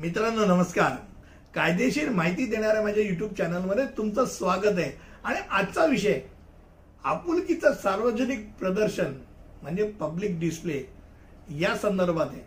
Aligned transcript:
मित्रांनो 0.00 0.44
नमस्कार. 0.44 0.90
कायदेशीर 1.54 2.08
माहिती 2.08 2.46
देणाऱ्या 2.46 2.82
माझ्या 2.82 3.02
युट्यूब 3.04 3.32
चॅनलमध्ये 3.34 3.84
तुमचं 3.96 4.24
स्वागत 4.24 4.78
आहे. 4.78 4.92
आणि 5.24 5.38
आजचा 5.50 5.84
विषय 5.84 6.20
आपुलकीचं 7.04 7.74
सार्वजनिक 7.74 8.50
प्रदर्शन 8.58 9.14
म्हणजे 9.62 9.84
पब्लिक 9.84 10.40
डिस्प्ले 10.40 10.82
या 11.50 11.76
संदर्भात 11.76 12.26
आहे. 12.30 12.40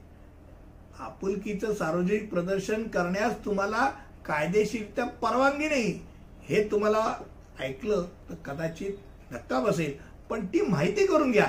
आपुलकीचं 1.00 1.74
सार्वजनिक 1.74 2.30
प्रदर्शन 2.30 2.84
करण्यास 2.84 3.46
तुम्हाला 3.46 3.90
कायदेशीरत्या 4.26 5.06
परवानगी 5.06 5.70
नाही. 5.70 6.00
हे 6.44 6.68
तुम्हाला 6.72 7.24
ऐकलं 7.60 8.08
तर 8.30 8.36
कदाचित 8.36 8.92
धक्का 9.32 9.60
बसेल. 9.60 9.94
पण 10.30 10.46
ती 10.46 10.62
माहिती 10.62 11.06
करून 11.06 11.32
घ्या. 11.32 11.48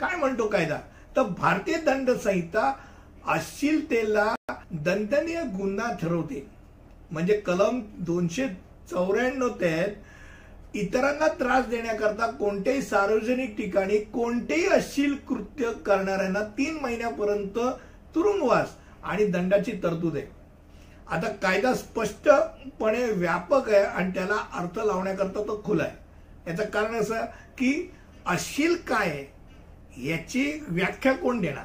काय 0.00 0.16
म्हणतो 0.16 0.48
कायदा? 0.48 0.78
तर 1.16 1.22
भारतीय 1.22 1.76
दंड 1.76 2.10
संहिता 2.10 2.74
अश्लीलतेला 3.26 4.34
दंडनीय 4.72 5.42
गुन्हा 5.58 5.92
ठरवते. 5.92 6.46
म्हणजे 7.10 7.36
कलम 7.36 7.80
दोनशे 7.98 8.46
चौऱ्याण्णव 8.90 9.48
तहत 9.60 10.76
इतरांना 10.76 11.26
त्रास 11.28 11.66
देण्याकरता 11.66 12.26
कोणत्याही 12.30 12.82
सार्वजनिक 12.82 13.56
ठिकाणी 13.56 13.98
कोणतेही 13.98 14.66
अश्लील 14.66 15.14
कृत्य 15.28 15.72
करणाऱ्यांना 15.86 16.42
तीन 16.58 16.78
महिन्यापर्यंत 16.82 17.58
तुरुंगवास 18.14 18.76
आणि 19.04 19.24
दंडाची 19.24 19.72
तरतूद 19.82 20.16
आहे. 20.16 20.26
आता 21.10 21.28
कायदा 21.42 21.74
स्पष्टपणे 21.74 23.04
व्यापक 23.10 23.68
आहे 23.68 23.82
आणि 23.82 24.10
त्याला 24.14 24.36
अर्थ 24.54 24.78
लावण्याकरता 24.78 25.42
तो 25.42 25.62
खुला 25.64 25.84
आहे. 25.84 26.50
याचं 26.50 26.64
कारण 26.64 26.94
असं 26.94 27.24
की 27.58 27.90
अश्लील 28.26 28.76
काय 28.76 29.08
आहे? 29.08 29.24
याची 30.08 30.60
व्याख्या 30.68 31.12
कोण 31.12 31.40
देणार? 31.40 31.64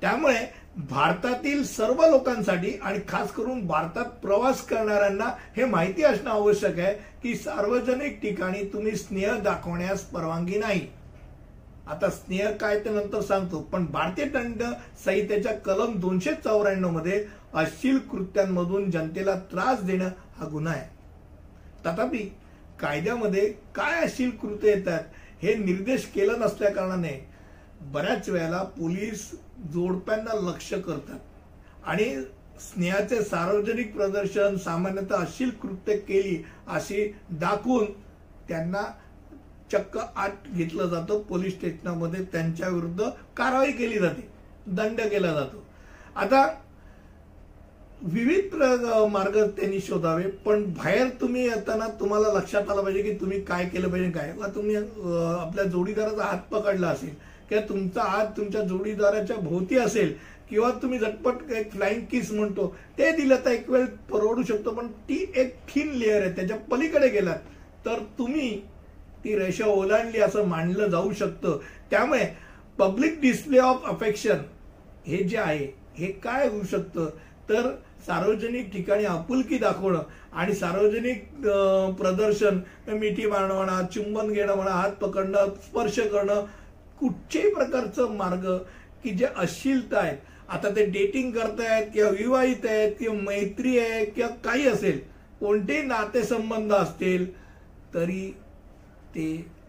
त्यामुळे 0.00 0.38
भारतातील 0.76 1.62
सर्व 1.64 2.04
लोकांसाठी 2.06 2.72
आणि 2.82 2.98
खास 3.08 3.30
करून 3.32 3.66
भारतात 3.66 4.04
प्रवास 4.22 4.60
करणाऱ्यांना 4.66 5.24
हे 5.56 5.64
माहिती 5.64 6.02
असणं 6.02 6.30
आवश्यक 6.30 6.78
आहे 6.78 6.94
की 7.22 7.34
सार्वजनिक 7.36 8.20
ठिकाणी 8.22 8.64
तुम्ही 8.64 8.96
स्नेह 8.96 9.38
दाखवण्यास 9.38 10.04
परवानगी 10.04 10.58
नाही. 10.58 10.86
आता 11.86 12.08
स्नेह 12.10 12.50
काय 12.50 12.78
ते 12.80 12.90
नंतर 12.90 13.20
सांगतो. 13.20 13.60
पण 13.62 13.86
भारतीय 13.86 14.24
दंड 14.24 14.62
संहितेच्या 15.04 15.52
कलम 15.54 15.98
दोनशे 16.00 16.32
चौऱ्याण्णवमध्ये 16.34 17.24
अश्लील 17.54 17.98
कृत्यांमधून 17.98 18.90
जनतेला 18.90 19.34
त्रास 19.52 19.82
देणं 19.82 20.08
हा 20.38 20.48
गुन्हा 20.48 20.72
आहे. 20.72 20.88
तथापि 21.86 22.18
कायद्यामध्ये 22.80 23.48
काय 23.74 24.00
अश्लील 24.02 24.30
कृत्य 24.30 24.68
येतात 24.68 25.00
हे 25.42 25.54
निर्देश 25.54 26.04
केलं 26.04 26.40
नसल्या 26.40 26.70
कारणाने 26.70 27.12
बऱ्याच 27.92 28.28
वेळेला 28.28 28.62
पोलीस 28.78 29.30
जोडप्यांना 29.72 30.34
लक्ष 30.40 30.72
करतात. 30.74 31.18
आणि 31.84 32.04
स्नेहाचे 32.60 33.22
सार्वजनिक 33.24 33.94
प्रदर्शन 33.96 34.56
सामान्यतः 34.56 35.16
अशील 35.16 35.50
कृत्य 35.62 35.96
केली 35.98 36.36
अशी 36.68 37.06
दाखवून 37.30 37.84
त्यांना 38.48 38.82
चक्क 39.72 39.96
आत 39.98 40.48
घेतलं 40.48 40.88
जातं. 40.88 41.20
पोलीस 41.28 41.54
स्टेशनामध्ये 41.54 42.24
त्यांच्या 42.32 42.68
विरुद्ध 42.68 43.08
कारवाई 43.36 43.72
केली 43.72 43.98
जाते. 43.98 44.28
दंड 44.66 45.00
केला 45.00 45.32
जातो. 45.32 45.62
आता 46.16 46.46
विविध 48.02 48.54
मार्ग 49.10 49.36
त्यांनी 49.48 49.78
शोधावे 49.80 50.30
पण 50.44 50.64
बाहेर 50.72 51.08
तुम्ही 51.20 51.44
येताना 51.44 51.86
तुम्हाला 52.00 52.32
लक्षात 52.32 52.70
आलं 52.70 52.82
पाहिजे 52.82 53.02
की 53.02 53.14
तुम्ही 53.20 53.40
काय 53.44 53.64
केलं 53.68 53.90
पाहिजे 53.90 54.10
काय. 54.10 54.32
तुम्ही 54.54 54.76
आपल्या 54.76 55.64
जोडीदाराचा 55.64 56.24
हात 56.24 56.40
पकडला 56.50 56.88
असेल 56.88 57.14
किंवा 57.54 57.68
तुमचा 57.68 58.02
हात 58.02 58.26
तुमच्या 58.36 58.60
जोडीदाराच्या 58.62 59.36
भोवती 59.36 59.76
असेल? 59.78 60.12
किंवा 60.48 60.70
तुम्ही 60.82 60.98
झटपट 60.98 61.50
एक 61.52 61.70
फ्लाइंग 61.72 62.00
किस 62.10 62.30
म्हणतो 62.32 62.66
ते 62.98 63.10
दिलं 63.16 63.36
तर 63.44 63.50
एक 63.50 63.68
वेळ 63.70 63.84
परवडू 64.10 64.42
शकतो 64.48 64.70
पण 64.70 64.86
ती 65.08 65.24
एक 65.36 65.54
थिन 65.68 65.92
लेअर 65.92 66.22
आहे 66.22 66.30
त्याच्या 66.36 66.56
पलीकडे 66.70 67.08
गेलात 67.08 67.38
तर 67.86 67.98
तुम्ही 68.18 68.50
ती 69.24 69.36
रेषा 69.38 69.66
ओलांडली 69.66 70.20
असं 70.20 70.46
मानलं 70.46 70.88
जाऊ 70.90 71.12
शकतं. 71.12 71.58
त्यामुळे 71.90 72.26
पब्लिक 72.78 73.20
डिस्प्ले 73.20 73.58
ऑफ 73.58 73.84
अफेक्शन 73.88 74.38
हे 75.06 75.22
जे 75.22 75.36
आहे 75.38 75.66
हे 75.98 76.06
काय 76.24 76.48
होऊ 76.48 76.62
शकतं? 76.70 77.08
तर 77.48 77.70
सार्वजनिक 78.06 78.70
ठिकाणी 78.72 79.04
आपुलकी 79.04 79.58
दाखवणं 79.58 80.02
आणि 80.32 80.54
सार्वजनिक 80.54 81.24
प्रदर्शन 81.98 82.58
मिठी 82.90 83.26
मारणं 83.26 83.54
म्हणा 83.54 83.80
चुंबन 83.94 84.32
घेणं 84.32 84.54
म्हणा 84.54 84.70
हात 84.70 84.92
पकडणं 85.00 85.54
स्पर्श 85.64 85.98
करणं 86.00 86.44
कुठच्याही 87.04 87.48
प्रकारचं 87.54 88.14
मार्ग 88.16 88.46
की 89.02 89.10
जे 89.10 89.26
अश्लीलता 89.36 89.98
आहेत. 89.98 90.18
आता 90.48 90.68
ते 90.76 90.84
डेटिंग 90.84 91.30
करतायत 91.32 91.86
किंवा 91.94 92.10
विवाहित 92.10 92.66
आहेत 92.66 92.92
किंवा 92.98 93.20
मैत्री 93.22 93.78
आहे 93.78 94.04
किंवा 94.04 94.28
काही 94.44 94.66
असेल 94.68 94.98
कोणतेही 95.40 95.82
नातेसंबंध 95.82 96.72
असतील 96.72 97.26
तरी 97.94 98.30
ते 99.14 99.26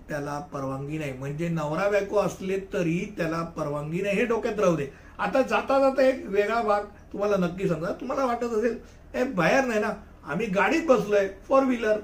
त्याला 0.10 0.38
परवानगी 0.54 0.98
नाही. 0.98 1.12
म्हणजे 1.14 1.48
नवरा 1.50 1.90
बायको 1.90 2.18
असले 2.20 2.60
तरी 2.74 3.00
त्याला 3.18 3.42
परवानगी 3.58 4.02
नाही. 4.02 4.16
हे 4.16 4.26
डोक्यात 4.26 4.60
राहू 4.60 4.76
दे. 4.76 4.88
आता 5.20 5.42
जाता 5.42 5.80
जाता 5.80 6.04
एक 6.04 6.26
वेगळा 6.28 6.62
भाग 6.62 6.84
तुम्हाला 7.14 7.46
नक्की 7.46 7.68
समजा 7.68 7.92
तुम्हाला 8.02 8.26
वाटत 8.26 8.54
असेल 8.54 8.78
हे 9.16 9.24
बाहेर 9.24 9.66
नाही 9.66 9.80
ना. 9.80 9.94
आम्ही 10.24 10.48
गाडीत 10.48 10.86
बसलोय 10.88 11.28
फोर 11.48 11.64
व्हीलर 11.64 12.00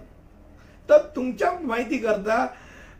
तर 0.89 1.07
तुमच्या 1.15 1.51
माहिती 1.61 1.97
करता 1.97 2.45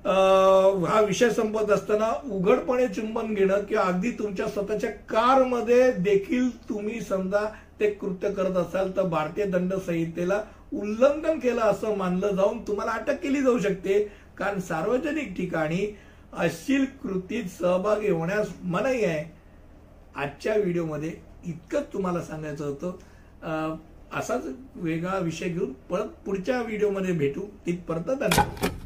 हा 0.06 1.02
विषय 1.08 1.30
संपत 1.30 1.72
असताना 1.72 2.12
उघडपणे 2.34 2.88
चुंबन 2.88 3.34
घेणं 3.34 3.64
किंवा 3.66 3.84
अगदी 3.84 4.12
तुमच्या 4.20 4.48
स्वतःच्या 4.48 4.90
कारमध्ये 5.10 5.92
देखील 5.94 6.50
तुम्ही 6.70 7.02
समजा 7.02 7.46
ते 7.80 7.90
कृत्य 7.92 8.32
करत 8.34 8.58
असाल 8.58 8.96
तर 8.98 9.08
भारतीय 9.10 9.46
दंड 9.46 9.74
संहितेला 9.76 10.42
उल्लंघन 10.74 11.40
केलं 11.40 11.62
असं 11.62 11.96
मानलं 11.98 12.36
जाऊन 12.36 12.60
तुम्हाला 12.68 12.92
अटक 12.92 13.22
केली 13.24 13.42
जाऊ 13.42 13.60
शकते. 13.60 14.00
कारण 14.38 14.60
सार्वजनिक 14.60 15.36
ठिकाणी 15.38 15.86
अश्लील 16.34 16.86
कृतीत 17.04 17.46
सहभागी 17.60 18.10
होण्यास 18.10 18.50
मनाई 18.64 19.04
आहे. 19.04 19.24
आजच्या 20.16 20.56
व्हिडिओमध्ये 20.56 21.14
इतकंच 21.46 21.94
तुम्हाला 21.94 22.22
सांगायचं 22.22 22.66
होतं. 22.66 23.78
असाच 24.18 24.46
वेगळा 24.76 25.18
विषय 25.20 25.50
घेऊन 25.50 25.72
परत 25.90 26.08
पुढच्या 26.26 26.62
व्हिडिओमध्ये 26.62 27.14
भेटू. 27.14 27.42
तिथपर्यंत 27.66 28.10
धन्यवाद. 28.10 28.81